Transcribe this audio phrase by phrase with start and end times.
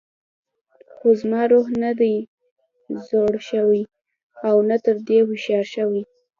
[0.93, 2.15] خو زما روح نه دی
[3.07, 3.81] زوړ شوی
[4.47, 6.03] او نه تر دې هوښیار شوی.